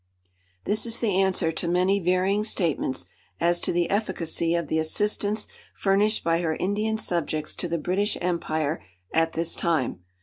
This 0.63 0.87
is 0.87 0.97
the 0.99 1.15
answer 1.21 1.51
to 1.51 1.67
many 1.67 1.99
varying 1.99 2.43
statements 2.43 3.05
as 3.39 3.59
to 3.61 3.71
the 3.71 3.87
efficacy 3.91 4.55
of 4.55 4.67
the 4.67 4.79
assistance 4.79 5.47
furnished 5.75 6.23
by 6.23 6.39
her 6.41 6.55
Indian 6.55 6.97
subjects 6.97 7.55
to 7.57 7.67
the 7.67 7.77
British 7.77 8.17
Empire 8.19 8.81
at 9.13 9.33
this 9.33 9.53
time. 9.55 9.99